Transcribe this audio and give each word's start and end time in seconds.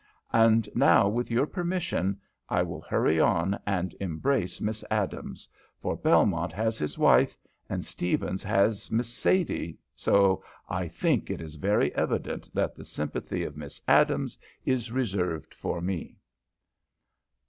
And 0.33 0.67
now, 0.73 1.07
with 1.07 1.29
your 1.29 1.45
permission, 1.45 2.19
I 2.49 2.63
will 2.63 2.81
hurry 2.81 3.19
on 3.19 3.59
and 3.67 3.93
embrace 3.99 4.59
Miss 4.59 4.83
Adams, 4.89 5.47
for 5.79 5.95
Belmont 5.95 6.51
has 6.53 6.79
his 6.79 6.97
wife, 6.97 7.37
and 7.69 7.85
Stephens 7.85 8.41
has 8.41 8.89
Miss 8.89 9.07
Sadie, 9.13 9.77
so 9.93 10.43
I 10.67 10.87
think 10.87 11.29
it 11.29 11.39
is 11.39 11.53
very 11.53 11.93
evident 11.93 12.49
that 12.55 12.73
the 12.75 12.83
sympathy 12.83 13.43
of 13.43 13.55
Miss 13.55 13.79
Adams 13.87 14.39
is 14.65 14.91
reserved 14.91 15.53
for 15.53 15.81
me." 15.81 16.17